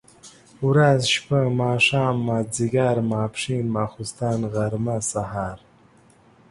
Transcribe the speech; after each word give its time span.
ورځ، 0.69 1.01
شپه 1.13 1.39
،ماښام، 1.61 2.15
ماځيګر، 2.27 2.95
ماسپښن، 3.11 3.65
ماخوستن، 3.75 4.39
غرمه 4.53 4.97
،سهار، 5.09 5.57